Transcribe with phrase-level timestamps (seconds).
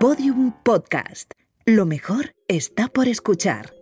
[0.00, 1.32] Podium Podcast.
[1.66, 3.74] Lo mejor está por escuchar.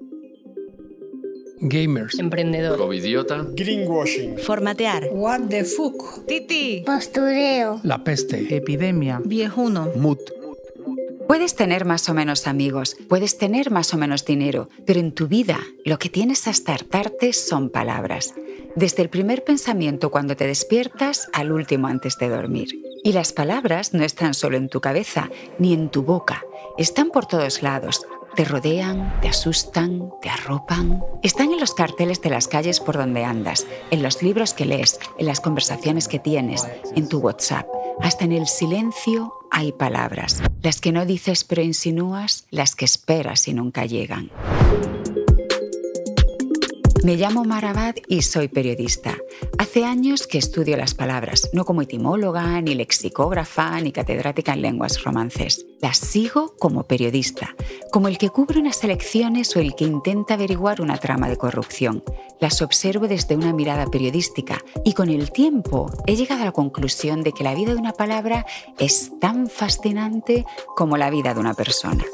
[1.61, 2.19] Gamers.
[2.19, 2.79] Emprendedor.
[2.79, 3.46] Covidiota.
[3.54, 4.38] Greenwashing.
[4.38, 5.10] Formatear.
[5.12, 6.24] What the fuck.
[6.26, 6.82] Titi.
[6.87, 7.80] Postureo.
[7.82, 8.56] La peste.
[8.56, 9.21] Epidemia.
[9.26, 9.92] Viejuno.
[9.96, 10.21] Mut.
[11.29, 15.27] Puedes tener más o menos amigos, puedes tener más o menos dinero, pero en tu
[15.27, 18.33] vida lo que tienes hasta hartarte son palabras.
[18.75, 22.86] Desde el primer pensamiento cuando te despiertas al último antes de dormir.
[23.07, 25.30] Y las palabras no están solo en tu cabeza
[25.61, 26.45] ni en tu boca,
[26.77, 28.05] están por todos lados.
[28.34, 31.05] Te rodean, te asustan, te arropan.
[31.23, 34.98] Están en los carteles de las calles por donde andas, en los libros que lees,
[35.19, 37.69] en las conversaciones que tienes, en tu WhatsApp.
[38.01, 40.43] Hasta en el silencio hay palabras.
[40.60, 44.32] Las que no dices pero insinúas, las que esperas y nunca llegan.
[47.04, 49.16] Me llamo Marabad y soy periodista.
[49.59, 55.02] Hace años que estudio las palabras, no como etimóloga, ni lexicógrafa, ni catedrática en lenguas
[55.02, 55.65] romances.
[55.80, 57.56] Las sigo como periodista,
[57.91, 62.04] como el que cubre unas elecciones o el que intenta averiguar una trama de corrupción.
[62.38, 67.22] Las observo desde una mirada periodística y con el tiempo he llegado a la conclusión
[67.22, 68.44] de que la vida de una palabra
[68.78, 70.44] es tan fascinante
[70.75, 72.04] como la vida de una persona.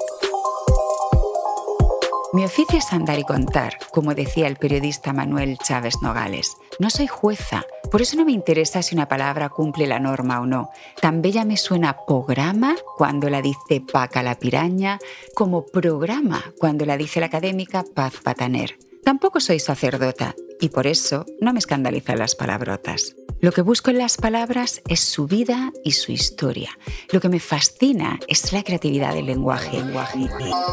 [2.34, 6.56] Mi oficio es andar y contar, como decía el periodista Manuel Chávez Nogales.
[6.78, 10.46] No soy jueza, por eso no me interesa si una palabra cumple la norma o
[10.46, 10.70] no.
[11.02, 14.98] Tan bella me suena programa cuando la dice Paca la piraña,
[15.34, 18.78] como programa cuando la dice la académica Paz Pataner.
[19.04, 23.14] Tampoco soy sacerdota y por eso no me escandalizan las palabrotas.
[23.42, 26.78] Lo que busco en las palabras es su vida y su historia.
[27.10, 29.82] Lo que me fascina es la creatividad del lenguaje.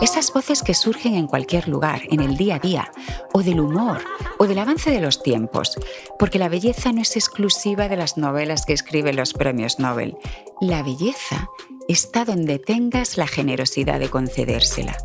[0.03, 2.91] Esas voces que surgen en cualquier lugar, en el día a día,
[3.33, 4.03] o del humor,
[4.37, 5.79] o del avance de los tiempos.
[6.19, 10.15] Porque la belleza no es exclusiva de las novelas que escriben los premios Nobel.
[10.61, 11.49] La belleza
[11.87, 14.95] está donde tengas la generosidad de concedérsela.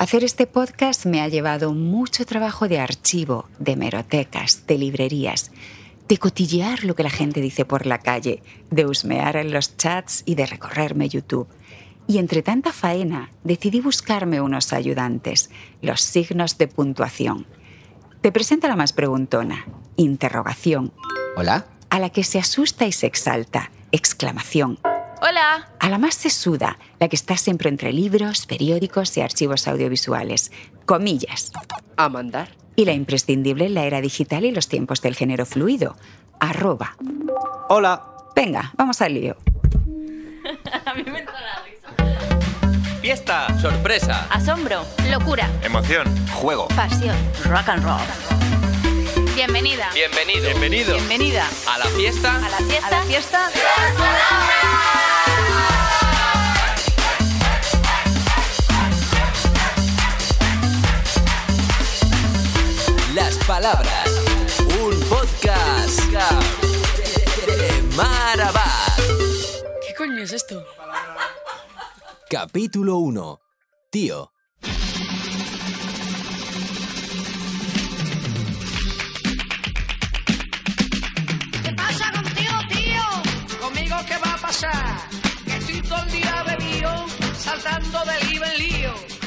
[0.00, 5.50] Hacer este podcast me ha llevado mucho trabajo de archivo, de merotecas, de librerías,
[6.08, 10.22] de cotillear lo que la gente dice por la calle, de husmear en los chats
[10.24, 11.48] y de recorrerme YouTube.
[12.06, 15.50] Y entre tanta faena decidí buscarme unos ayudantes,
[15.82, 17.46] los signos de puntuación.
[18.22, 19.66] Te presento la más preguntona,
[19.98, 20.94] interrogación.
[21.36, 21.66] Hola.
[21.90, 24.78] A la que se asusta y se exalta, exclamación.
[25.22, 25.68] Hola.
[25.78, 30.50] A la más sesuda, la que está siempre entre libros, periódicos y archivos audiovisuales.
[30.86, 31.52] Comillas.
[31.96, 32.48] A mandar.
[32.74, 35.96] Y la imprescindible en la era digital y los tiempos del género fluido.
[36.38, 36.96] Arroba.
[37.68, 38.06] Hola.
[38.34, 39.36] Venga, vamos al lío.
[40.86, 43.00] A mí me entra la risa.
[43.02, 43.60] Fiesta.
[43.60, 44.26] Sorpresa.
[44.30, 44.86] Asombro.
[45.10, 45.50] Locura.
[45.62, 46.06] Emoción.
[46.32, 46.68] Juego.
[46.68, 47.16] Pasión.
[47.44, 48.00] Rock and roll.
[49.34, 49.90] Bienvenida.
[49.92, 50.48] Bienvenido.
[50.48, 50.94] Bienvenido.
[50.94, 51.46] Bienvenida.
[51.68, 52.36] A la fiesta.
[52.36, 52.86] A la fiesta.
[52.86, 53.50] A la fiesta.
[63.50, 64.08] Palabras.
[64.80, 65.98] Un podcast
[67.96, 68.62] de.
[69.84, 70.64] ¿Qué coño es esto?
[72.28, 73.40] Capítulo 1.
[73.90, 74.30] Tío.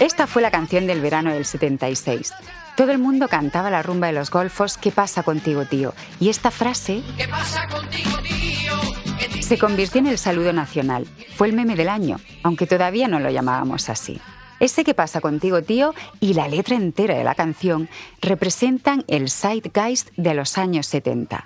[0.03, 2.33] Esta fue la canción del verano del 76.
[2.75, 5.93] Todo el mundo cantaba la rumba de los golfos ¿Qué pasa contigo, tío?
[6.19, 9.41] Y esta frase ¿Qué pasa contigo, tío?
[9.41, 11.07] Se convirtió en el saludo nacional.
[11.37, 14.19] Fue el meme del año, aunque todavía no lo llamábamos así.
[14.59, 17.87] Ese que pasa contigo, tío, y la letra entera de la canción
[18.21, 21.45] representan el zeitgeist de los años 70.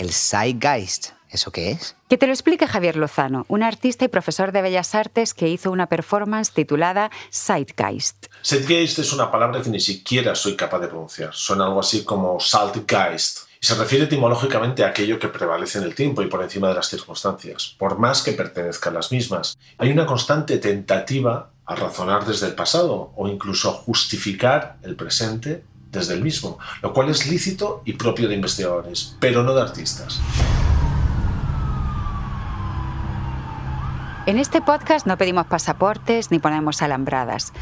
[0.00, 1.10] El Zeitgeist.
[1.32, 1.96] ¿Eso qué es?
[2.10, 5.70] Que te lo explique Javier Lozano, un artista y profesor de Bellas Artes que hizo
[5.70, 8.26] una performance titulada Zeitgeist.
[8.44, 11.30] Zeitgeist es una palabra que ni siquiera soy capaz de pronunciar.
[11.32, 13.50] Suena algo así como Saltgeist.
[13.62, 16.74] Y se refiere etimológicamente a aquello que prevalece en el tiempo y por encima de
[16.74, 19.56] las circunstancias, por más que pertenezcan las mismas.
[19.78, 25.64] Hay una constante tentativa a razonar desde el pasado o incluso a justificar el presente
[25.90, 30.20] desde el mismo, lo cual es lícito y propio de investigadores, pero no de artistas.
[34.24, 37.52] En este podcast no pedimos pasaportes ni ponemos alambradas.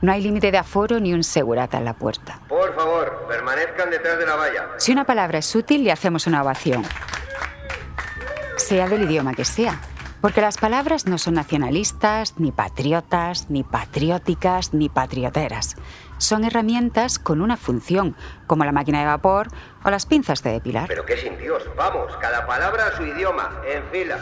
[0.00, 2.40] No hay límite de aforo ni un segurata en la puerta.
[2.48, 4.68] Por favor, permanezcan detrás de la valla.
[4.78, 6.84] Si una palabra es útil, le hacemos una ovación.
[8.56, 9.78] Sea del idioma que sea.
[10.22, 15.76] Porque las palabras no son nacionalistas, ni patriotas, ni patrióticas, ni patrioteras.
[16.16, 18.16] Son herramientas con una función,
[18.46, 19.48] como la máquina de vapor
[19.84, 20.88] o las pinzas de depilar.
[20.88, 24.18] Pero qué sin Dios, vamos, cada palabra a su idioma, en fila.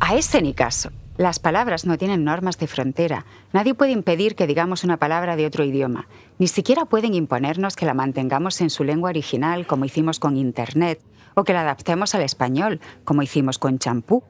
[0.00, 0.90] A ese ni caso.
[1.16, 3.26] Las palabras no tienen normas de frontera.
[3.52, 6.06] Nadie puede impedir que digamos una palabra de otro idioma.
[6.38, 11.00] Ni siquiera pueden imponernos que la mantengamos en su lengua original, como hicimos con Internet,
[11.34, 14.22] o que la adaptemos al español, como hicimos con champú.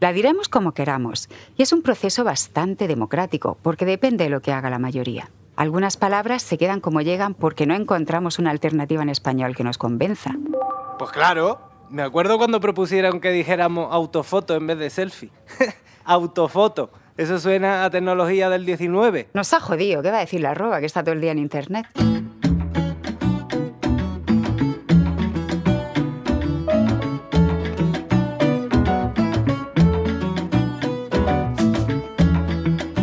[0.00, 1.28] La diremos como queramos,
[1.58, 5.30] y es un proceso bastante democrático, porque depende de lo que haga la mayoría.
[5.56, 9.76] Algunas palabras se quedan como llegan porque no encontramos una alternativa en español que nos
[9.76, 10.34] convenza.
[10.98, 15.30] Pues claro, me acuerdo cuando propusieron que dijéramos autofoto en vez de selfie.
[16.04, 16.90] autofoto.
[17.16, 19.28] Eso suena a tecnología del 19.
[19.34, 21.38] Nos ha jodido, ¿qué va a decir la arroba que está todo el día en
[21.38, 21.86] internet?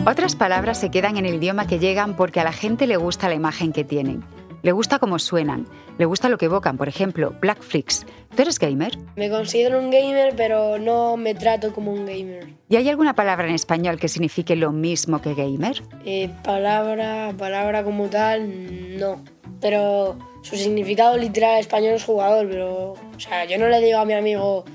[0.05, 3.27] Otras palabras se quedan en el idioma que llegan porque a la gente le gusta
[3.27, 4.23] la imagen que tienen.
[4.63, 5.67] Le gusta cómo suenan,
[5.97, 6.77] le gusta lo que evocan.
[6.77, 8.05] Por ejemplo, Black Freaks.
[8.35, 8.97] ¿Tú eres gamer?
[9.15, 12.47] Me considero un gamer, pero no me trato como un gamer.
[12.69, 15.81] ¿Y hay alguna palabra en español que signifique lo mismo que gamer?
[16.05, 19.23] Eh, palabra, palabra como tal, no.
[19.61, 22.93] Pero su significado literal español es jugador, pero...
[22.93, 24.65] O sea, yo no le digo a mi amigo,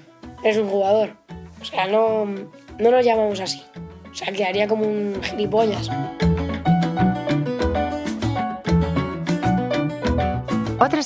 [0.42, 1.16] eres un jugador.
[1.60, 3.62] O sea, no, no nos llamamos así.
[4.10, 5.88] O sea, quedaría como un gilipollas.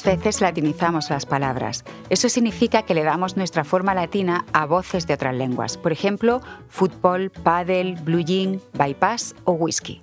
[0.06, 1.84] Veces latinizamos las palabras.
[2.08, 5.76] Eso significa que le damos nuestra forma latina a voces de otras lenguas.
[5.76, 10.02] Por ejemplo, fútbol, paddle, blue jean, bypass o whisky.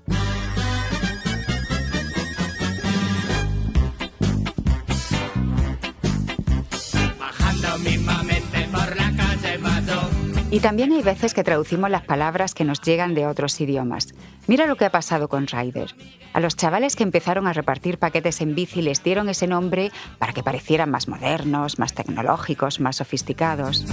[10.54, 14.10] Y también hay veces que traducimos las palabras que nos llegan de otros idiomas.
[14.46, 15.96] Mira lo que ha pasado con Ryder.
[16.32, 20.32] A los chavales que empezaron a repartir paquetes en bici les dieron ese nombre para
[20.32, 23.84] que parecieran más modernos, más tecnológicos, más sofisticados.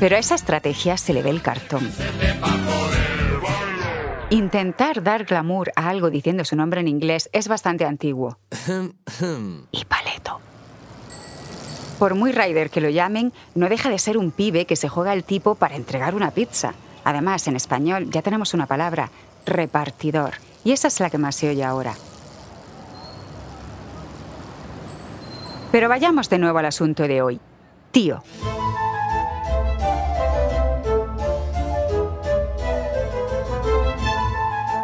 [0.00, 1.88] Pero a esa estrategia se le ve el cartón.
[4.32, 8.38] Intentar dar glamour a algo diciendo su nombre en inglés es bastante antiguo.
[9.70, 10.40] y paleto.
[11.98, 15.12] Por muy rider que lo llamen, no deja de ser un pibe que se juega
[15.12, 16.72] el tipo para entregar una pizza.
[17.04, 19.10] Además, en español ya tenemos una palabra,
[19.44, 21.92] repartidor, y esa es la que más se oye ahora.
[25.70, 27.38] Pero vayamos de nuevo al asunto de hoy.
[27.90, 28.22] Tío.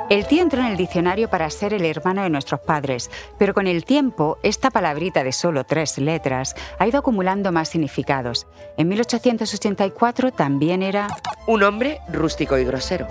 [0.08, 3.66] El tío entró en el diccionario para ser el hermano de nuestros padres, pero con
[3.66, 8.46] el tiempo esta palabrita de solo tres letras ha ido acumulando más significados.
[8.78, 11.08] En 1884 también era...
[11.46, 13.06] Un hombre rústico y grosero.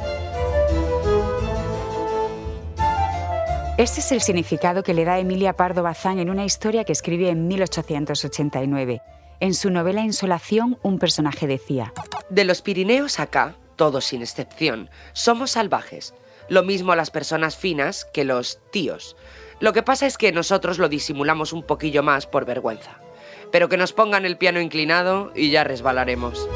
[3.78, 7.30] Ese es el significado que le da Emilia Pardo Bazán en una historia que escribió
[7.30, 9.04] en 1889.
[9.40, 11.94] En su novela Insolación, un personaje decía:
[12.32, 16.16] De los Pirineos acá, todos sin excepción, somos salvajes
[16.50, 19.16] lo mismo a las personas finas que los tíos.
[19.60, 23.00] Lo que pasa es que nosotros lo disimulamos un poquillo más por vergüenza.
[23.52, 26.48] Pero que nos pongan el piano inclinado y ya resbalaremos.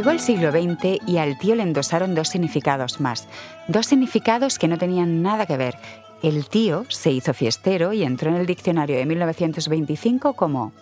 [0.00, 3.28] Llegó el siglo XX y al tío le endosaron dos significados más,
[3.68, 5.76] dos significados que no tenían nada que ver.
[6.22, 10.72] El tío se hizo fiestero y entró en el diccionario de 1925 como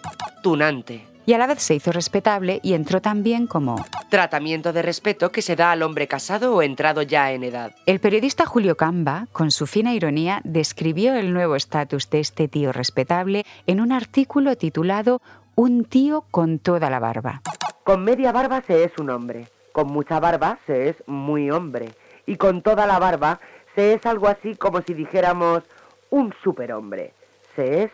[0.40, 1.04] tunante.
[1.26, 5.42] Y a la vez se hizo respetable y entró también como tratamiento de respeto que
[5.42, 7.72] se da al hombre casado o entrado ya en edad.
[7.87, 12.72] El periodista Julio Camba, con su fina ironía, describió el nuevo estatus de este tío
[12.72, 15.20] respetable en un artículo titulado
[15.61, 17.43] Un tío con toda la barba.
[17.83, 21.88] Con media barba se es un hombre, con mucha barba se es muy hombre,
[22.27, 23.41] y con toda la barba
[23.75, 25.65] se es algo así como si dijéramos
[26.11, 27.12] un superhombre,
[27.57, 27.91] se es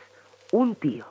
[0.52, 1.06] un tío.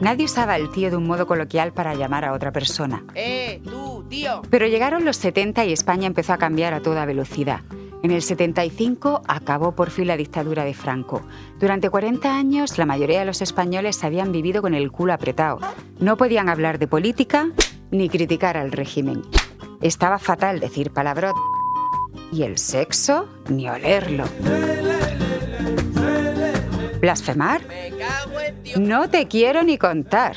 [0.00, 3.04] Nadie usaba el tío de un modo coloquial para llamar a otra persona.
[3.14, 4.40] ¡Eh, tú, tío!
[4.48, 7.60] Pero llegaron los 70 y España empezó a cambiar a toda velocidad.
[8.02, 11.22] En el 75 acabó por fin la dictadura de Franco.
[11.58, 15.58] Durante 40 años la mayoría de los españoles habían vivido con el culo apretado.
[15.98, 17.50] No podían hablar de política
[17.90, 19.22] ni criticar al régimen.
[19.80, 21.36] Estaba fatal decir palabrot.
[22.32, 24.24] Y el sexo, ni olerlo.
[27.00, 27.62] ¿Blasfemar?
[28.78, 30.36] No te quiero ni contar.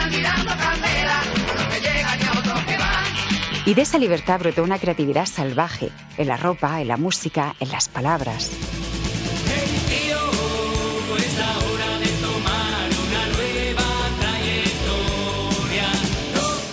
[3.71, 7.71] Y de esa libertad brotó una creatividad salvaje, en la ropa, en la música, en
[7.71, 8.51] las palabras.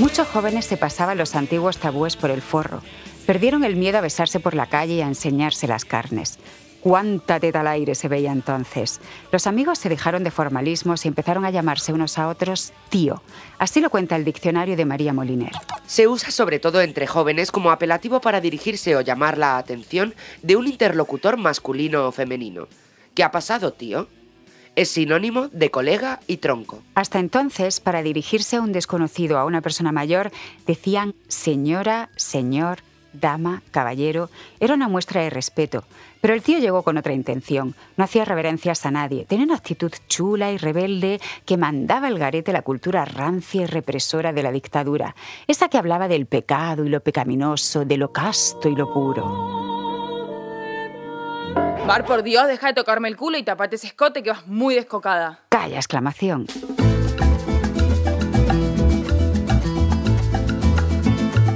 [0.00, 2.82] Muchos jóvenes se pasaban los antiguos tabúes por el forro.
[3.26, 6.40] Perdieron el miedo a besarse por la calle y a enseñarse las carnes.
[6.80, 9.00] Cuánta teta al aire se veía entonces.
[9.32, 13.20] Los amigos se dejaron de formalismos y empezaron a llamarse unos a otros tío.
[13.58, 15.52] Así lo cuenta el diccionario de María Moliner.
[15.86, 20.56] Se usa sobre todo entre jóvenes como apelativo para dirigirse o llamar la atención de
[20.56, 22.68] un interlocutor masculino o femenino.
[23.14, 24.06] ¿Qué ha pasado, tío?
[24.76, 26.82] Es sinónimo de colega y tronco.
[26.94, 30.30] Hasta entonces, para dirigirse a un desconocido o a una persona mayor,
[30.68, 32.78] decían señora, señor,
[33.12, 34.30] dama, caballero.
[34.60, 35.82] Era una muestra de respeto.
[36.20, 37.74] Pero el tío llegó con otra intención.
[37.96, 39.24] No hacía reverencias a nadie.
[39.24, 44.32] Tenía una actitud chula y rebelde que mandaba el garete la cultura rancia y represora
[44.32, 45.14] de la dictadura.
[45.46, 49.68] Esa que hablaba del pecado y lo pecaminoso, de lo casto y lo puro.
[51.86, 54.74] Mar, por Dios, deja de tocarme el culo y tapate ese escote que vas muy
[54.74, 55.40] descocada.
[55.48, 56.46] Calla, exclamación.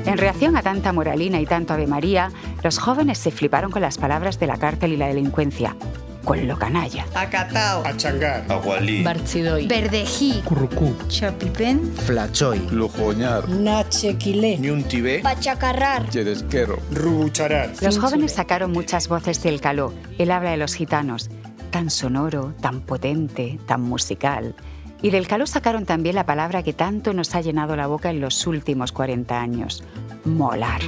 [0.06, 2.30] En reacción a tanta moralina y tanto Ave María,
[2.62, 5.76] los jóvenes se fliparon con las palabras de la cárcel y la delincuencia.
[6.24, 7.04] Con lo canalla.
[7.14, 7.84] Acatao.
[7.84, 8.44] Achangar.
[8.48, 9.02] Agualí.
[9.02, 9.66] Barchidoy.
[9.66, 10.42] Verdejí.
[10.44, 10.94] Currucú.
[11.08, 11.92] Chapipén.
[11.94, 12.60] Flachoy.
[12.70, 13.48] Lujoñar.
[13.48, 14.58] Nachequilé.
[14.58, 15.18] Ñuntibé.
[15.20, 16.08] Pachacarrar.
[16.10, 16.78] Yedesquero.
[16.92, 17.72] Rubucharar.
[17.80, 21.28] Los jóvenes sacaron muchas voces del caló, el habla de los gitanos,
[21.72, 24.54] tan sonoro, tan potente, tan musical.
[25.02, 28.20] Y del caló sacaron también la palabra que tanto nos ha llenado la boca en
[28.20, 29.82] los últimos 40 años,
[30.24, 30.80] molar.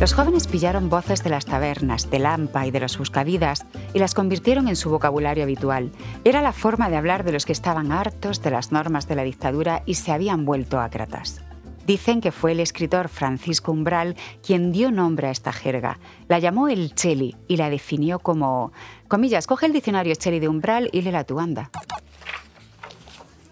[0.00, 4.12] Los jóvenes pillaron voces de las tabernas, de Lampa y de los buscavidas y las
[4.12, 5.92] convirtieron en su vocabulario habitual.
[6.24, 9.22] Era la forma de hablar de los que estaban hartos de las normas de la
[9.22, 11.42] dictadura y se habían vuelto ácratas.
[11.86, 15.98] Dicen que fue el escritor Francisco Umbral quien dio nombre a esta jerga.
[16.28, 18.72] La llamó el cheli y la definió como,
[19.06, 21.70] comillas, coge el diccionario cheli de Umbral y léela tu anda.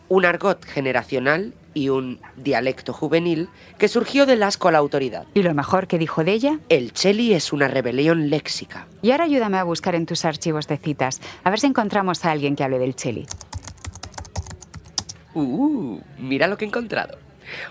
[0.09, 3.49] Un argot generacional y un dialecto juvenil
[3.79, 5.27] que surgió del asco a la autoridad.
[5.35, 6.59] ¿Y lo mejor que dijo de ella?
[6.69, 8.87] El cheli es una rebelión léxica.
[9.03, 12.31] Y ahora ayúdame a buscar en tus archivos de citas, a ver si encontramos a
[12.31, 13.27] alguien que hable del cheli.
[15.35, 17.19] Uh, mira lo que he encontrado.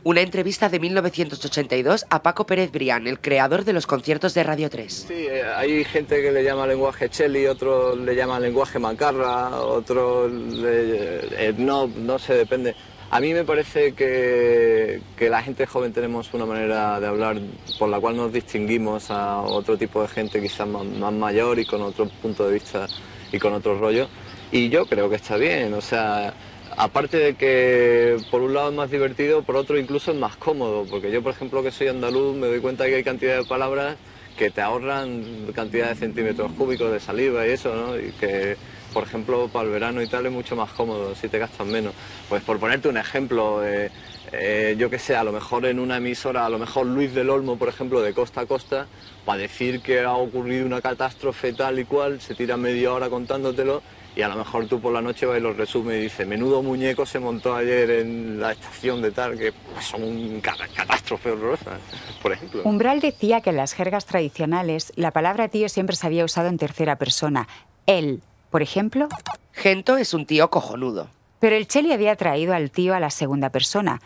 [0.04, 4.70] Una entrevista de 1982 a Paco Pérez Brián, el creador de los conciertos de Radio
[4.70, 4.94] 3.
[5.08, 10.32] Sí, eh, hay gente que le llama lenguaje cheli, otros le llaman lenguaje macarra, otros
[10.32, 12.76] le- eh, no, no sé, depende.
[13.14, 17.42] A mí me parece que, la gente joven tenemos una manera de hablar
[17.78, 21.66] por la cual nos distinguimos a otro tipo de gente quizás más, más mayor y
[21.66, 22.88] con otro punto de vista
[23.34, 24.08] y con otro rollo.
[24.54, 26.34] Y yo creo que está bien, o sea,
[26.78, 30.86] aparte de que por un lado es más divertido, por otro incluso es más cómodo,
[30.90, 33.98] porque yo por ejemplo que soy andaluz me doy cuenta que hay cantidad de palabras
[34.38, 38.00] que te ahorran cantidad de centímetros cúbicos de saliva y eso, ¿no?
[38.00, 38.56] Y que,
[38.94, 41.94] por ejemplo, para el verano y tal es mucho más cómodo, si te gastas menos.
[42.30, 43.90] Pues por ponerte un ejemplo, eh,
[44.32, 47.30] eh, yo que sé, a lo mejor en una emisora, a lo mejor Luis del
[47.30, 48.88] Olmo, por ejemplo, de costa a costa,
[49.26, 53.82] para decir que ha ocurrido una catástrofe tal y cual, se tira media hora contándotelo
[54.14, 56.62] y a lo mejor tú por la noche vas y lo resumes y dices, menudo
[56.62, 61.32] muñeco se montó ayer en la estación de tal, que pues, son un ca- catástrofe
[61.32, 61.78] horrorosa,
[62.22, 62.62] por ejemplo.
[62.66, 66.58] Umbral decía que en las jergas tradicionales la palabra tío siempre se había usado en
[66.58, 67.48] tercera persona.
[67.86, 68.22] Él,
[68.52, 69.08] por ejemplo.
[69.54, 71.08] Gento es un tío cojonudo.
[71.40, 74.00] Pero el Cheli había traído al tío a la segunda persona.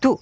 [0.00, 0.20] Tú.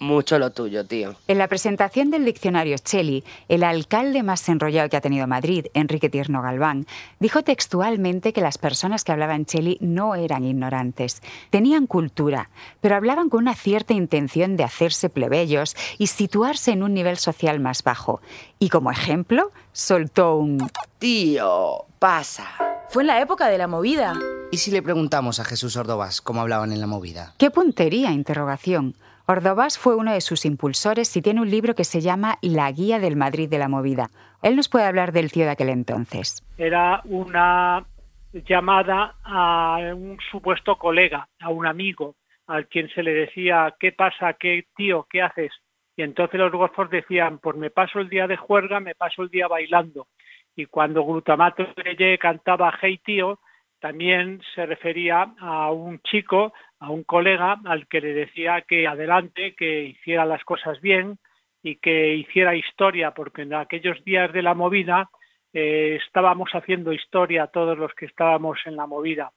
[0.00, 1.16] Mucho lo tuyo, tío.
[1.26, 6.08] En la presentación del diccionario Cheli, el alcalde más enrollado que ha tenido Madrid, Enrique
[6.08, 6.86] Tierno Galván,
[7.18, 11.20] dijo textualmente que las personas que hablaban Cheli no eran ignorantes,
[11.50, 16.94] tenían cultura, pero hablaban con una cierta intención de hacerse plebeyos y situarse en un
[16.94, 18.20] nivel social más bajo.
[18.60, 20.70] Y como ejemplo, soltó un...
[20.98, 22.46] Tío, pasa.
[22.88, 24.14] Fue en la época de la movida.
[24.50, 27.34] ¿Y si le preguntamos a Jesús Ordovás cómo hablaban en la movida?
[27.36, 28.12] ¿Qué puntería?
[28.12, 28.94] Interrogación.
[29.26, 33.00] Ordovás fue uno de sus impulsores y tiene un libro que se llama La Guía
[33.00, 34.08] del Madrid de la Movida.
[34.40, 36.44] Él nos puede hablar del tío de aquel entonces.
[36.56, 37.84] era una
[38.32, 42.14] llamada a un supuesto colega, a un amigo,
[42.46, 44.34] al quien se le decía, ¿qué pasa?
[44.34, 45.08] ¿Qué tío?
[45.10, 45.52] ¿Qué haces?
[45.96, 49.28] Y entonces los golfos decían, pues me paso el día de juerga, me paso el
[49.28, 50.06] día bailando.
[50.54, 53.40] Y cuando Glutamato Greye cantaba Hey tío,
[53.80, 59.54] también se refería a un chico, a un colega, al que le decía que adelante,
[59.56, 61.18] que hiciera las cosas bien
[61.62, 65.10] y que hiciera historia, porque en aquellos días de la movida
[65.52, 69.32] eh, estábamos haciendo historia todos los que estábamos en la movida.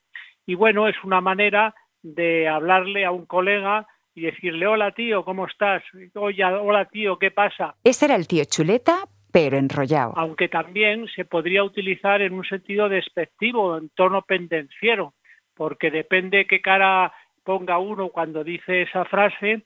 [0.46, 5.48] Y bueno, es una manera de hablarle a un colega y decirle, hola tío, ¿cómo
[5.48, 5.84] estás?
[6.16, 7.76] Oye, hola tío, ¿qué pasa?
[7.84, 10.14] Ese era el tío chuleta, pero enrollado.
[10.16, 15.14] Aunque también se podría utilizar en un sentido despectivo, en tono pendenciero,
[15.56, 19.64] porque depende qué cara ponga uno cuando dice esa frase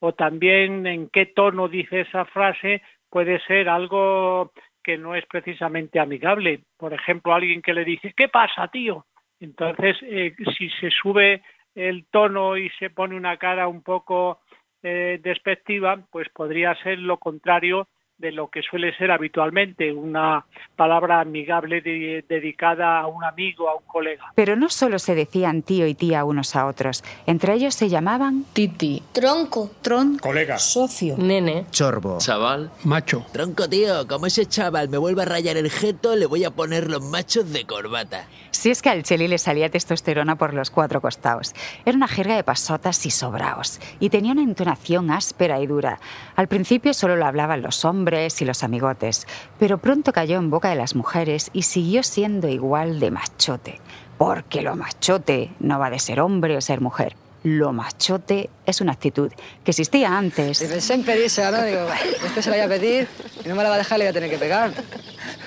[0.00, 5.98] o también en qué tono dice esa frase puede ser algo que no es precisamente
[5.98, 6.60] amigable.
[6.76, 9.06] Por ejemplo, alguien que le dice, ¿qué pasa, tío?
[9.40, 11.42] Entonces, eh, si se sube
[11.74, 14.40] el tono y se pone una cara un poco
[14.82, 20.44] eh, despectiva, pues podría ser lo contrario de lo que suele ser habitualmente una
[20.74, 24.32] palabra amigable de- dedicada a un amigo, a un colega.
[24.34, 28.44] Pero no solo se decían tío y tía unos a otros, entre ellos se llamaban
[28.52, 29.02] Titi.
[29.12, 29.70] Tronco.
[29.82, 30.18] Tron.
[30.18, 30.58] Colega.
[30.58, 31.14] Socio.
[31.16, 31.66] Nene.
[31.70, 32.18] Chorbo.
[32.18, 32.70] Chaval.
[32.84, 33.24] Macho.
[33.32, 36.90] Tronco, tío, como ese chaval me vuelve a rayar el jeto, le voy a poner
[36.90, 38.26] los machos de corbata.
[38.50, 41.54] Si es que al Cheli le salía testosterona por los cuatro costados.
[41.84, 43.78] Era una jerga de pasotas y sobraos.
[44.00, 46.00] Y tenía una entonación áspera y dura.
[46.34, 49.26] Al principio solo lo hablaban los hombres y los amigotes,
[49.58, 53.80] pero pronto cayó en boca de las mujeres y siguió siendo igual de machote.
[54.16, 57.16] Porque lo machote no va de ser hombre o ser mujer.
[57.42, 59.30] Lo machote es una actitud
[59.62, 60.62] que existía antes.
[60.62, 61.62] Y pensé en pedírsela, ¿no?
[61.62, 61.86] Digo,
[62.24, 63.08] este se la voy a pedir
[63.44, 64.72] y no me la va a dejar, le voy a tener que pegar.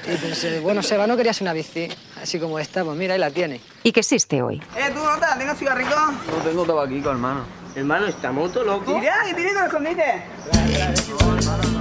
[0.06, 1.90] Y pensé, bueno, Seba, no querías una bici,
[2.22, 3.60] así como esta, pues mira, ahí la tiene.
[3.84, 4.62] Y que existe hoy.
[4.78, 5.96] Eh, tú, nota, ¿tienes cigarrico?
[5.96, 7.44] No tengo tabaquico, hermano.
[7.76, 9.00] Hermano, ¿estamos todos locos?
[9.00, 11.81] Mira, que tiene con escondite.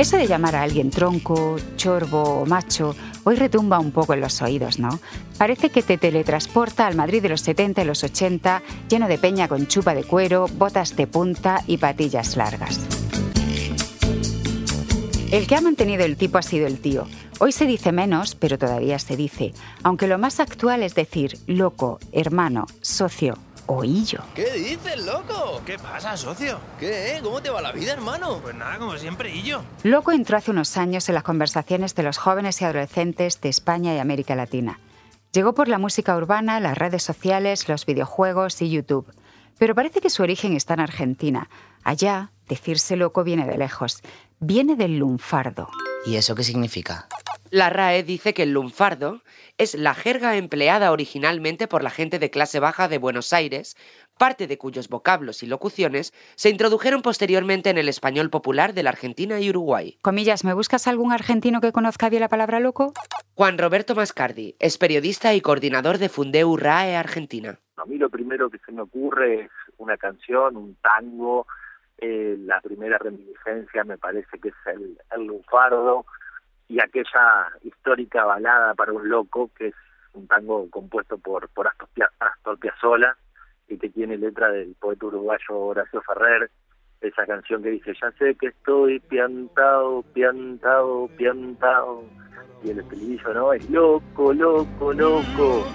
[0.00, 4.40] Eso de llamar a alguien tronco, chorbo o macho hoy retumba un poco en los
[4.40, 4.98] oídos, ¿no?
[5.36, 9.46] Parece que te teletransporta al Madrid de los 70 y los 80, lleno de peña
[9.46, 12.80] con chupa de cuero, botas de punta y patillas largas.
[15.30, 17.06] El que ha mantenido el tipo ha sido el tío.
[17.38, 21.98] Hoy se dice menos, pero todavía se dice, aunque lo más actual es decir loco,
[22.10, 23.36] hermano, socio
[23.72, 24.20] o hillo.
[24.34, 25.62] ¿Qué dices, loco?
[25.64, 26.58] ¿Qué pasa, socio?
[26.80, 27.20] ¿Qué?
[27.22, 28.40] ¿Cómo te va la vida, hermano?
[28.42, 29.62] Pues nada, como siempre, yo.
[29.84, 33.94] Loco entró hace unos años en las conversaciones de los jóvenes y adolescentes de España
[33.94, 34.80] y América Latina.
[35.32, 39.06] Llegó por la música urbana, las redes sociales, los videojuegos y YouTube.
[39.56, 41.48] Pero parece que su origen está en Argentina.
[41.84, 44.00] Allá, decirse loco viene de lejos.
[44.40, 45.68] Viene del lunfardo.
[46.06, 47.06] ¿Y eso qué significa?
[47.50, 49.22] La RAE dice que el lunfardo
[49.58, 53.76] es la jerga empleada originalmente por la gente de clase baja de Buenos Aires,
[54.16, 58.90] parte de cuyos vocablos y locuciones se introdujeron posteriormente en el español popular de la
[58.90, 59.98] Argentina y Uruguay.
[60.00, 62.92] Comillas, ¿me buscas algún argentino que conozca bien la palabra loco?
[63.34, 67.58] Juan Roberto Mascardi es periodista y coordinador de Fundeu RAE Argentina.
[67.78, 71.48] A mí lo primero que se me ocurre es una canción, un tango.
[71.98, 76.06] eh, la primera reminiscencia me parece que es el, el lunfardo
[76.70, 79.74] y aquella histórica balada para un loco que es
[80.14, 83.16] un tango compuesto por, por Astor, Pia- Astor Piazzolla
[83.68, 86.48] y que tiene letra del poeta uruguayo Horacio Ferrer.
[87.00, 92.04] Esa canción que dice, ya sé que estoy piantado, piantado, piantado.
[92.62, 93.52] Y el estribillo, ¿no?
[93.52, 95.66] Es loco, loco, loco.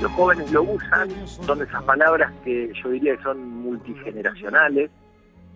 [0.00, 4.90] Los jóvenes lo usan, son esas palabras que yo diría que son multigeneracionales.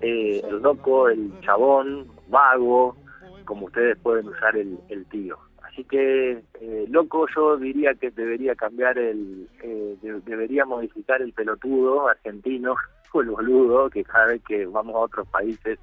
[0.01, 2.97] Eh, el loco, el chabón, vago,
[3.45, 5.39] como ustedes pueden usar el, el tío.
[5.63, 11.33] Así que eh, loco yo diría que debería cambiar el, eh, de- debería modificar el
[11.33, 12.75] pelotudo argentino
[13.13, 15.79] o el boludo, que cada vez que vamos a otros países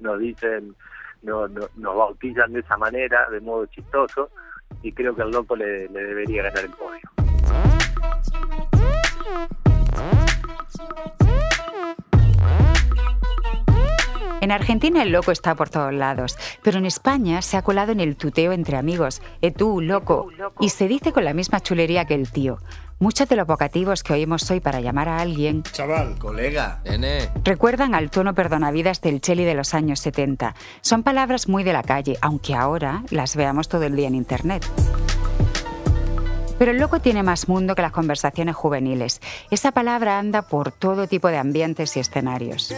[0.00, 0.74] nos dicen,
[1.22, 4.30] no, no- nos bautizan de esa manera, de modo chistoso,
[4.82, 7.00] y creo que el loco le, le debería ganar el podio.
[14.48, 18.00] En Argentina el loco está por todos lados, pero en España se ha colado en
[18.00, 22.14] el tuteo entre amigos, e tú, loco, y se dice con la misma chulería que
[22.14, 22.56] el tío.
[22.98, 26.18] Muchos de los vocativos que oímos hoy para llamar a alguien Chaval.
[26.18, 26.80] Colega.
[26.86, 27.28] Nene.
[27.44, 30.54] recuerdan al tono perdonavidas del Cheli de los años 70.
[30.80, 34.64] Son palabras muy de la calle, aunque ahora las veamos todo el día en Internet.
[36.58, 39.20] Pero el loco tiene más mundo que las conversaciones juveniles.
[39.50, 42.72] Esa palabra anda por todo tipo de ambientes y escenarios.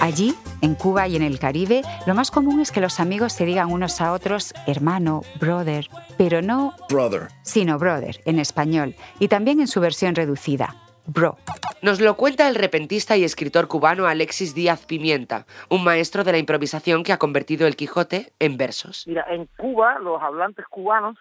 [0.00, 3.44] Allí, en Cuba y en el Caribe, lo más común es que los amigos se
[3.44, 7.28] digan unos a otros hermano, brother, pero no Brother.
[7.42, 10.74] sino brother en español y también en su versión reducida,
[11.06, 11.36] bro.
[11.82, 16.38] Nos lo cuenta el repentista y escritor cubano Alexis Díaz Pimienta, un maestro de la
[16.38, 19.04] improvisación que ha convertido el Quijote en versos.
[19.06, 21.18] Mira, en Cuba, los hablantes cubanos,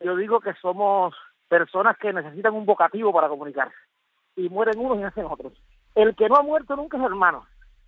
[0.00, 1.14] yo digo que somos
[1.48, 3.74] personas que necesitan un vocativo para comunicarse.
[4.36, 5.52] Y mueren unos y nacen otros.
[5.94, 7.46] El que no ha muerto nunca es hermano.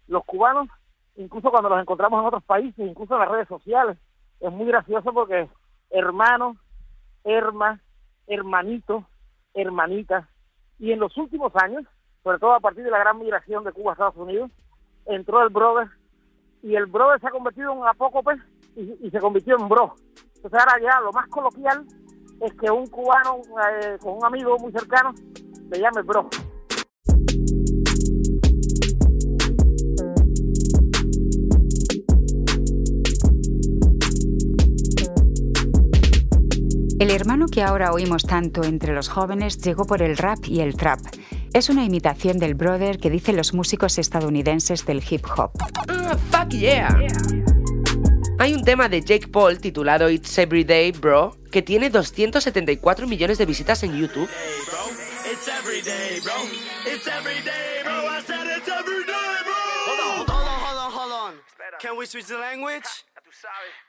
[0.08, 0.68] Los cubanos,
[1.16, 3.96] incluso cuando los encontramos en otros países, incluso en las redes sociales,
[4.40, 5.48] es muy gracioso porque
[5.90, 6.56] hermano,
[7.22, 7.80] herma,
[8.26, 9.04] hermanito,
[9.54, 10.28] hermanita.
[10.80, 11.84] Y en los últimos años,
[12.24, 14.50] sobre todo a partir de la gran migración de Cuba a Estados Unidos,
[15.06, 15.88] entró el brother
[16.62, 18.32] y el brother se ha convertido en un apócope
[18.74, 19.94] y, y se convirtió en bro.
[20.36, 21.86] Entonces ahora ya lo más coloquial
[22.40, 23.42] es que un cubano
[23.82, 25.12] eh, con un amigo muy cercano
[25.70, 26.28] le llame bro.
[37.00, 40.76] El hermano que ahora oímos tanto entre los jóvenes llegó por el rap y el
[40.76, 41.00] trap.
[41.54, 45.50] Es una imitación del brother que dicen los músicos estadounidenses del hip hop.
[45.88, 46.94] Ah, fuck yeah.
[48.38, 53.46] Hay un tema de Jake Paul titulado It's Everyday, Bro, que tiene 274 millones de
[53.46, 54.28] visitas en YouTube.
[55.24, 56.34] It's every day, bro.
[56.84, 57.94] It's every day, bro.
[57.94, 59.54] I said it's every day, bro.
[59.86, 61.34] Hold on, hold on, hold on, hold on.
[61.80, 62.84] Can we switch the language?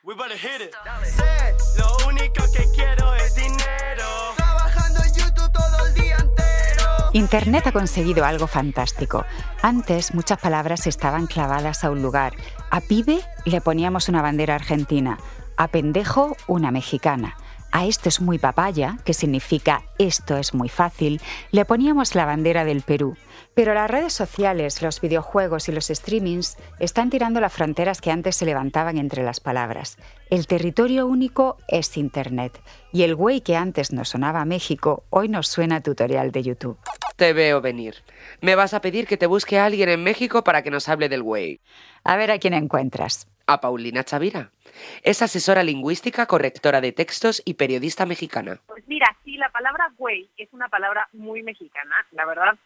[0.03, 0.73] We better hit it.
[1.03, 4.33] Sé, lo único que quiero es dinero.
[4.37, 7.09] Trabajando en YouTube todo el día entero.
[7.13, 9.25] Internet ha conseguido algo fantástico.
[9.61, 12.33] Antes muchas palabras estaban clavadas a un lugar.
[12.69, 15.17] A pibe le poníamos una bandera argentina,
[15.57, 17.35] a pendejo una mexicana.
[17.73, 22.65] A esto es muy papaya, que significa esto es muy fácil, le poníamos la bandera
[22.65, 23.17] del Perú.
[23.53, 28.37] Pero las redes sociales, los videojuegos y los streamings están tirando las fronteras que antes
[28.37, 29.97] se levantaban entre las palabras.
[30.29, 32.61] El territorio único es Internet.
[32.93, 36.43] Y el güey que antes nos sonaba a México, hoy nos suena a tutorial de
[36.43, 36.77] YouTube.
[37.17, 37.95] Te veo venir.
[38.39, 41.09] Me vas a pedir que te busque a alguien en México para que nos hable
[41.09, 41.59] del güey.
[42.05, 43.27] A ver a quién encuentras.
[43.47, 44.51] A Paulina Chavira.
[45.03, 48.61] Es asesora lingüística, correctora de textos y periodista mexicana.
[48.67, 52.57] Pues mira, sí, la palabra güey es una palabra muy mexicana, la verdad.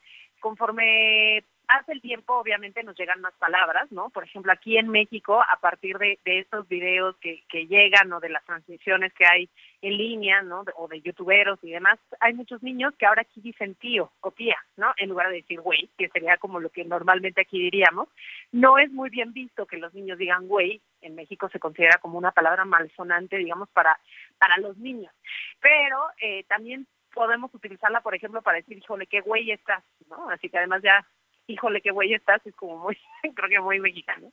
[0.45, 4.12] Conforme pasa el tiempo, obviamente nos llegan más palabras, ¿no?
[4.12, 8.45] Por ejemplo, aquí en México, a partir de, estos videos que, llegan o de las
[8.45, 9.49] transmisiones que hay
[9.81, 10.63] en línea, ¿no?
[10.75, 14.58] O de youtuberos y demás, hay muchos niños que ahora aquí dicen tío o tía,
[14.77, 14.93] ¿no?
[14.97, 18.08] En lugar de decir güey, que sería como lo que normalmente aquí diríamos.
[18.51, 20.79] No es muy bien visto que los niños digan güey.
[21.01, 23.99] En México se considera como una palabra malsonante, digamos, para,
[24.38, 25.12] para los niños.
[25.60, 30.30] Pero eh, también podemos utilizarla, por ejemplo, para decir, híjole, qué güey estás, ¿no?
[30.30, 31.04] Así que además ya,
[31.47, 32.97] híjole, qué güey estás, es como muy,
[33.36, 34.32] creo que muy mexicano.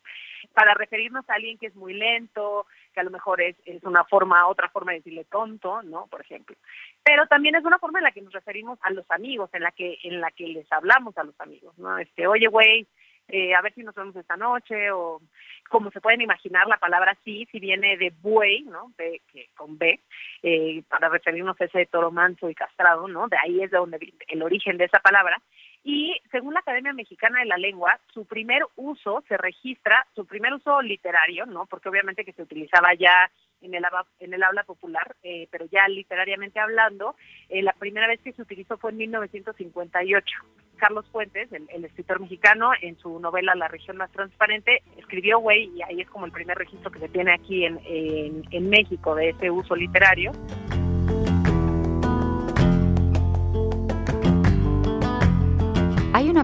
[0.52, 4.04] Para referirnos a alguien que es muy lento, que a lo mejor es, es una
[4.04, 6.08] forma, otra forma de decirle tonto, ¿no?
[6.08, 6.56] Por ejemplo.
[7.02, 9.70] Pero también es una forma en la que nos referimos a los amigos, en la
[9.70, 11.96] que, en la que les hablamos a los amigos, ¿no?
[11.98, 12.86] Este, oye, güey,
[13.28, 15.20] eh, a ver si nos vemos esta noche, o
[15.68, 18.92] como se pueden imaginar, la palabra sí, si viene de buey, ¿no?
[18.96, 19.20] Que,
[19.56, 20.00] con B,
[20.42, 23.28] eh, para referirnos a ese toro manso y castrado, ¿no?
[23.28, 25.40] De ahí es de donde el origen de esa palabra.
[25.84, 30.54] Y según la Academia Mexicana de la Lengua, su primer uso se registra, su primer
[30.54, 31.66] uso literario, ¿no?
[31.66, 33.30] Porque obviamente que se utilizaba ya
[33.62, 33.84] en el,
[34.20, 37.16] en el habla popular, eh, pero ya literariamente hablando,
[37.48, 40.36] eh, la primera vez que se utilizó fue en 1958.
[40.76, 45.70] Carlos Fuentes, el, el escritor mexicano, en su novela La región más transparente, escribió güey,
[45.76, 49.14] y ahí es como el primer registro que se tiene aquí en, en, en México
[49.14, 50.32] de ese uso literario.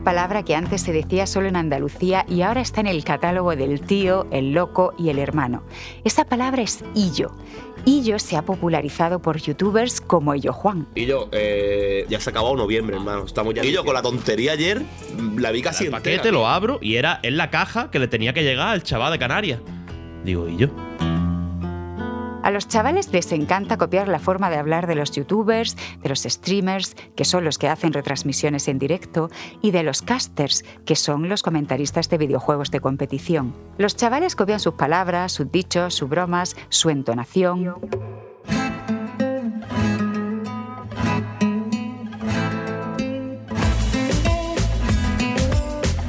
[0.08, 3.82] Palabra que antes se decía solo en Andalucía y ahora está en el catálogo del
[3.82, 5.64] tío, el loco y el hermano.
[6.02, 7.30] Esa palabra es illo.
[7.84, 10.86] Illo se ha popularizado por youtubers como Illo Juan.
[10.96, 13.26] Yo, eh, ya se ha acabado noviembre, hermano.
[13.26, 13.62] Estamos ya.
[13.62, 16.16] Yo con la tontería ayer mm, la vi casi el entera.
[16.16, 19.12] paquete lo abro y era en la caja que le tenía que llegar al chaval
[19.12, 19.60] de Canarias.
[20.24, 20.68] Digo, ¿y yo?
[22.48, 26.22] A los chavales les encanta copiar la forma de hablar de los youtubers, de los
[26.22, 29.28] streamers, que son los que hacen retransmisiones en directo,
[29.60, 33.54] y de los casters, que son los comentaristas de videojuegos de competición.
[33.76, 37.74] Los chavales copian sus palabras, sus dichos, sus bromas, su entonación.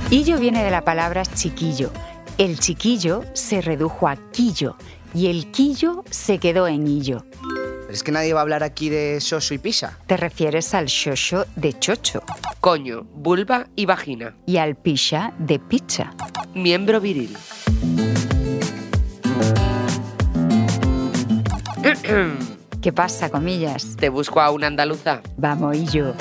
[0.10, 1.92] Illo viene de la palabra chiquillo.
[2.38, 4.78] El chiquillo se redujo a quillo
[5.14, 7.26] y el quillo se quedó en illo.
[7.42, 9.98] Pero es que nadie va a hablar aquí de Shoshu y Pisa.
[10.08, 12.22] Te refieres al shosho de chocho
[12.60, 14.36] Coño, vulva y vagina.
[14.46, 16.14] y al pisha de picha.
[16.54, 17.36] Miembro viril.
[22.82, 23.96] ¿Qué pasa, comillas?
[23.98, 25.22] Te busco a una andaluza.
[25.38, 26.14] Vamos, Illo.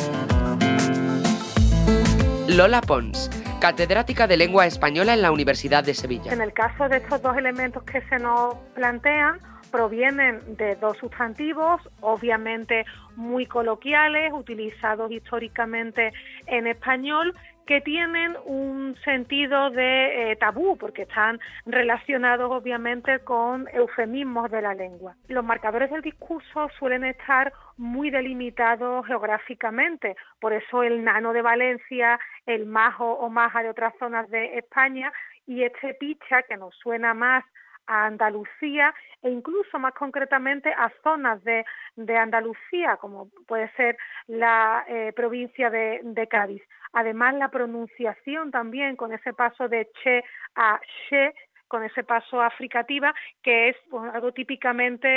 [2.48, 6.33] Lola Pons, catedrática de lengua española en la Universidad de Sevilla.
[6.33, 9.40] En el caso de estos dos elementos que se nos plantean,
[9.71, 12.85] provienen de dos sustantivos, obviamente
[13.16, 16.12] muy coloquiales, utilizados históricamente
[16.47, 17.35] en español,
[17.69, 24.73] que tienen un sentido de eh, tabú, porque están relacionados obviamente con eufemismos de la
[24.73, 25.17] lengua.
[25.29, 32.19] Los marcadores del discurso suelen estar muy delimitados geográficamente, por eso el nano de Valencia,
[32.47, 35.13] el majo o maja de otras zonas de España
[35.47, 37.45] y este picha que nos suena más
[37.87, 44.87] a Andalucía e incluso más concretamente a zonas de, de Andalucía, como puede ser la
[44.89, 46.63] eh, provincia de, de Cádiz.
[46.92, 50.24] Además, la pronunciación también con ese paso de che
[50.55, 51.33] a she,
[51.68, 55.09] con ese paso africativa, que es pues, algo típicamente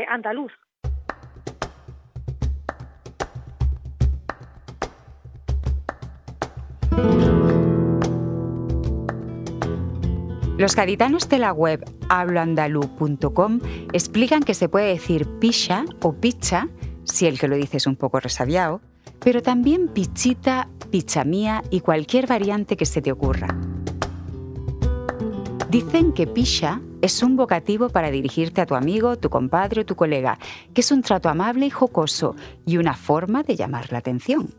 [0.00, 0.52] eh, andaluz.
[10.60, 13.60] Los gaditanos de la web habloandalú.com
[13.94, 16.68] explican que se puede decir pisha o picha,
[17.04, 18.82] si el que lo dice es un poco resabiado,
[19.22, 23.56] pero también pichita, pichamía y cualquier variante que se te ocurra.
[25.70, 29.94] Dicen que pisha es un vocativo para dirigirte a tu amigo, tu compadre o tu
[29.94, 30.38] colega,
[30.74, 32.34] que es un trato amable y jocoso
[32.66, 34.50] y una forma de llamar la atención.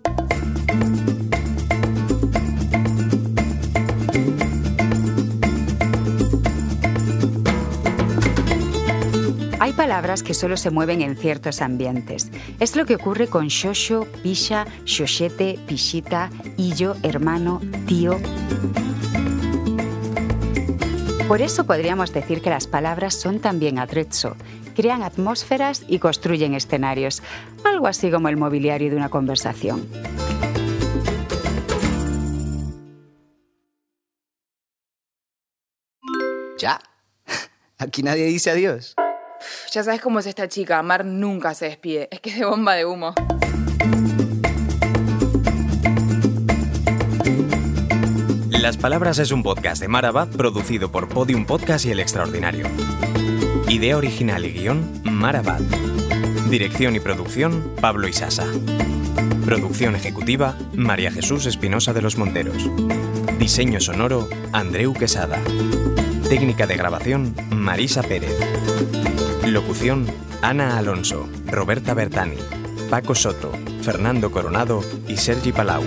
[9.72, 12.30] Hay palabras que solo se mueven en ciertos ambientes.
[12.60, 18.20] Es lo que ocurre con shosho, pisha, shoshete, pishita, illo, hermano, tío.
[21.26, 24.36] Por eso podríamos decir que las palabras son también atrezzo,
[24.76, 27.24] crean atmósferas y construyen escenarios,
[27.64, 29.88] algo así como el mobiliario de una conversación.
[36.60, 36.82] Ya.
[37.78, 38.98] Aquí nadie dice adiós.
[39.72, 42.76] Ya sabes cómo es esta chica, Mar nunca se despide, es que es de bomba
[42.76, 43.14] de humo.
[48.50, 52.68] Las Palabras es un podcast de Marabad producido por Podium Podcast y El Extraordinario.
[53.68, 55.62] Idea original y guion, Marabad.
[56.48, 58.46] Dirección y producción, Pablo Isasa.
[59.46, 62.70] Producción ejecutiva, María Jesús Espinosa de los Monteros.
[63.40, 65.40] Diseño sonoro, Andreu Quesada.
[66.30, 68.38] Técnica de grabación, Marisa Pérez.
[69.48, 70.06] Locución,
[70.44, 72.38] Ana Alonso, Roberta Bertani,
[72.92, 73.52] Paco Soto,
[73.82, 75.84] Fernando Coronado y Sergi Palau.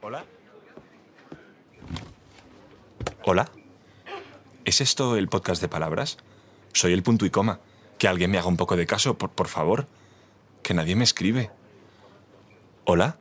[0.00, 0.24] Hola.
[3.24, 3.50] Hola.
[4.64, 6.16] ¿Es esto el podcast de palabras?
[6.72, 7.58] Soy el punto y coma.
[7.98, 9.88] Que alguien me haga un poco de caso, por, favor.
[10.62, 11.50] Que nadie me escribe.
[12.84, 13.18] ¿Hola?